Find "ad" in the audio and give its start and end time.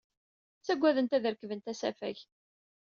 1.17-1.25